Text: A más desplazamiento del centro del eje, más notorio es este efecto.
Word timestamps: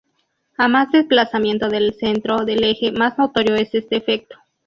A 0.57 0.67
más 0.67 0.91
desplazamiento 0.91 1.69
del 1.69 1.93
centro 1.93 2.39
del 2.43 2.63
eje, 2.63 2.91
más 2.91 3.19
notorio 3.19 3.53
es 3.53 3.71
este 3.75 3.97
efecto. 3.97 4.35